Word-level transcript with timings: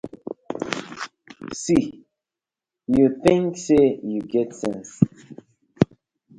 See 1.61 1.83
yu, 1.91 1.95
yu 2.95 3.07
tink 3.23 3.49
say 3.65 3.85
yu 4.11 4.21
get 4.31 4.49
sence. 4.59 4.91